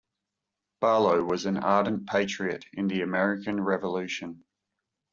[0.79, 4.43] Barlow was an ardent patriot in the American Revolution.